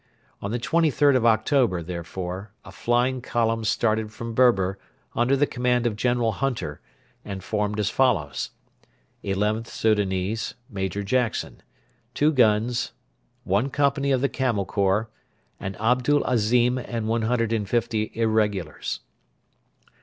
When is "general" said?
5.95-6.31